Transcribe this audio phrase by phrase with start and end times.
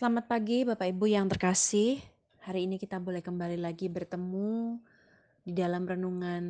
[0.00, 2.00] Selamat pagi Bapak Ibu yang terkasih.
[2.48, 4.80] Hari ini kita boleh kembali lagi bertemu
[5.44, 6.44] di dalam renungan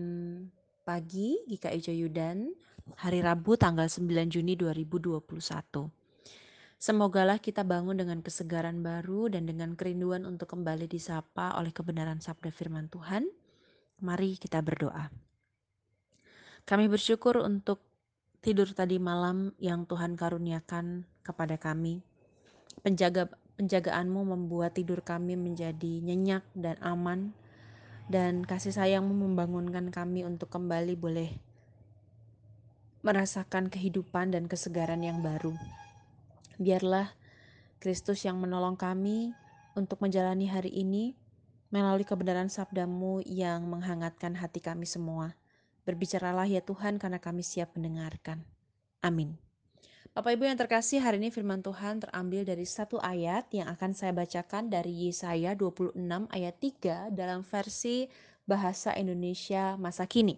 [0.87, 2.47] pagi GKI Joyudan
[2.95, 5.27] hari Rabu tanggal 9 Juni 2021.
[6.79, 12.55] Semogalah kita bangun dengan kesegaran baru dan dengan kerinduan untuk kembali disapa oleh kebenaran sabda
[12.55, 13.27] firman Tuhan.
[13.99, 15.11] Mari kita berdoa.
[16.71, 17.83] Kami bersyukur untuk
[18.47, 22.10] tidur tadi malam yang Tuhan karuniakan kepada kami.
[22.81, 23.29] Penjaga
[23.61, 27.37] penjagaanmu membuat tidur kami menjadi nyenyak dan aman
[28.09, 31.31] dan kasih sayangmu membangunkan kami untuk kembali boleh
[33.01, 35.57] merasakan kehidupan dan kesegaran yang baru.
[36.61, 37.13] Biarlah
[37.81, 39.33] Kristus yang menolong kami
[39.73, 41.17] untuk menjalani hari ini
[41.73, 45.33] melalui kebenaran sabdamu yang menghangatkan hati kami semua.
[45.89, 48.45] Berbicaralah ya Tuhan karena kami siap mendengarkan.
[49.01, 49.50] Amin.
[50.11, 54.11] Bapak Ibu yang terkasih, hari ini firman Tuhan terambil dari satu ayat yang akan saya
[54.11, 55.95] bacakan dari Yesaya 26
[56.35, 58.11] ayat 3 dalam versi
[58.43, 60.35] Bahasa Indonesia masa kini.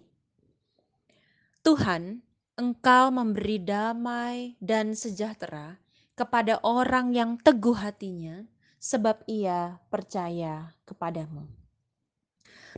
[1.65, 2.21] Tuhan,
[2.53, 5.81] Engkau memberi damai dan sejahtera
[6.13, 8.45] kepada orang yang teguh hatinya,
[8.77, 11.49] sebab ia percaya kepadamu.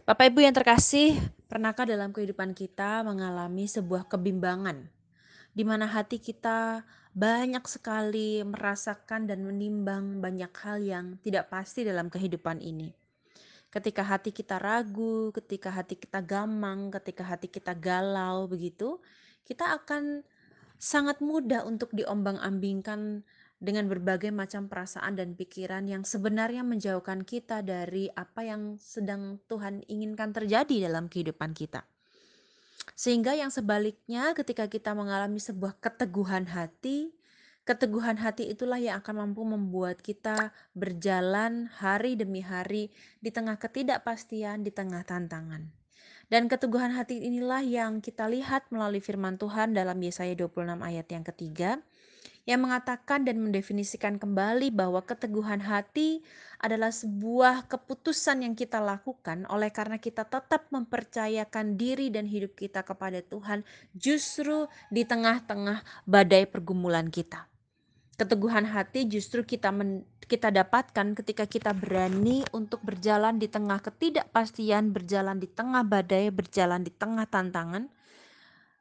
[0.07, 1.19] Bapak Ibu yang terkasih,
[1.51, 4.94] pernahkah dalam kehidupan kita mengalami sebuah kebimbangan
[5.55, 6.83] di mana hati kita
[7.15, 12.91] banyak sekali merasakan dan menimbang banyak hal yang tidak pasti dalam kehidupan ini.
[13.71, 18.99] Ketika hati kita ragu, ketika hati kita gamang, ketika hati kita galau begitu,
[19.47, 20.27] kita akan
[20.75, 23.23] sangat mudah untuk diombang-ambingkan
[23.55, 29.87] dengan berbagai macam perasaan dan pikiran yang sebenarnya menjauhkan kita dari apa yang sedang Tuhan
[29.87, 31.87] inginkan terjadi dalam kehidupan kita.
[32.93, 37.09] Sehingga yang sebaliknya ketika kita mengalami sebuah keteguhan hati,
[37.65, 44.61] keteguhan hati itulah yang akan mampu membuat kita berjalan hari demi hari di tengah ketidakpastian,
[44.61, 45.73] di tengah tantangan.
[46.25, 51.21] Dan keteguhan hati inilah yang kita lihat melalui firman Tuhan dalam Yesaya 26 ayat yang
[51.25, 51.71] ketiga
[52.45, 56.21] yang mengatakan dan mendefinisikan kembali bahwa keteguhan hati
[56.61, 62.85] adalah sebuah keputusan yang kita lakukan oleh karena kita tetap mempercayakan diri dan hidup kita
[62.85, 63.65] kepada Tuhan
[63.97, 67.49] justru di tengah-tengah badai pergumulan kita.
[68.15, 74.95] Keteguhan hati justru kita men, kita dapatkan ketika kita berani untuk berjalan di tengah ketidakpastian,
[74.95, 77.91] berjalan di tengah badai, berjalan di tengah tantangan.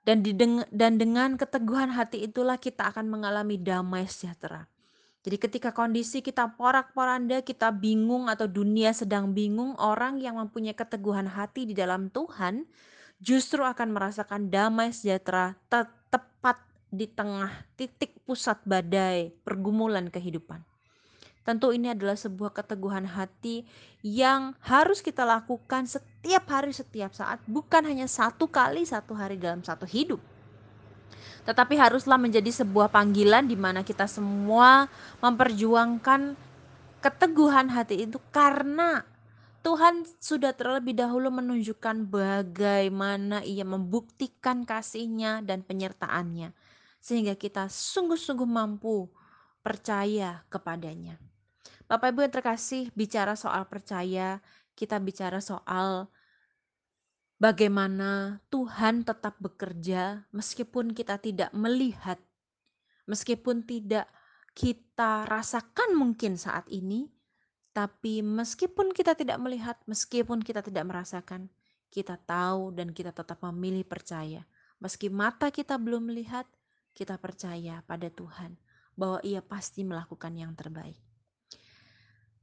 [0.04, 0.36] Dan, di,
[0.68, 4.68] dan dengan keteguhan hati itulah kita akan mengalami damai sejahtera.
[5.24, 11.24] Jadi ketika kondisi kita porak-poranda, kita bingung atau dunia sedang bingung, orang yang mempunyai keteguhan
[11.24, 12.68] hati di dalam Tuhan
[13.24, 15.56] justru akan merasakan damai sejahtera
[16.12, 16.60] tepat
[16.92, 20.60] di tengah titik pusat badai pergumulan kehidupan.
[21.44, 23.68] Tentu ini adalah sebuah keteguhan hati
[24.00, 29.60] yang harus kita lakukan setiap hari, setiap saat, bukan hanya satu kali satu hari dalam
[29.60, 30.24] satu hidup.
[31.44, 34.88] Tetapi haruslah menjadi sebuah panggilan di mana kita semua
[35.20, 36.32] memperjuangkan
[37.04, 39.04] keteguhan hati itu karena
[39.60, 46.52] Tuhan sudah terlebih dahulu menunjukkan bagaimana ia membuktikan kasihnya dan penyertaannya.
[47.04, 49.08] Sehingga kita sungguh-sungguh mampu
[49.64, 51.16] percaya kepadanya.
[51.84, 54.40] Bapak Ibu yang terkasih, bicara soal percaya,
[54.72, 56.08] kita bicara soal
[57.36, 62.16] bagaimana Tuhan tetap bekerja meskipun kita tidak melihat,
[63.04, 64.08] meskipun tidak
[64.56, 67.12] kita rasakan mungkin saat ini,
[67.76, 71.52] tapi meskipun kita tidak melihat, meskipun kita tidak merasakan,
[71.92, 74.46] kita tahu dan kita tetap memilih percaya.
[74.80, 76.48] Meski mata kita belum melihat,
[76.96, 78.56] kita percaya pada Tuhan
[78.94, 81.03] bahwa Ia pasti melakukan yang terbaik.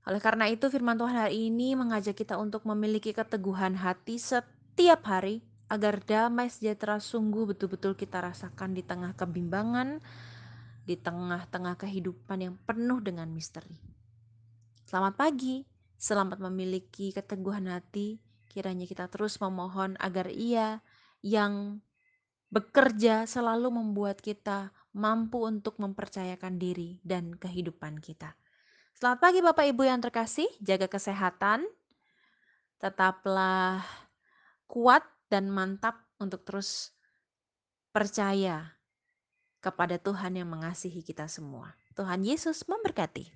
[0.09, 5.45] Oleh karena itu firman Tuhan hari ini mengajak kita untuk memiliki keteguhan hati setiap hari
[5.69, 10.01] agar damai sejahtera sungguh betul-betul kita rasakan di tengah kebimbangan,
[10.83, 13.77] di tengah-tengah kehidupan yang penuh dengan misteri.
[14.89, 15.63] Selamat pagi,
[15.95, 18.19] selamat memiliki keteguhan hati.
[18.51, 20.83] Kiranya kita terus memohon agar Ia
[21.23, 21.79] yang
[22.51, 28.35] bekerja selalu membuat kita mampu untuk mempercayakan diri dan kehidupan kita.
[29.01, 31.65] Selamat pagi Bapak Ibu yang terkasih, jaga kesehatan.
[32.77, 33.81] Tetaplah
[34.69, 36.93] kuat dan mantap untuk terus
[37.89, 38.77] percaya
[39.57, 41.73] kepada Tuhan yang mengasihi kita semua.
[41.97, 43.33] Tuhan Yesus memberkati.